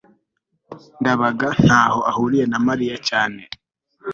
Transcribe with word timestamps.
ndabaga 0.99 1.47
ntaho 1.65 1.99
ahuriye 2.11 2.45
na 2.51 2.59
mariya 2.67 2.95
cyane 3.09 3.41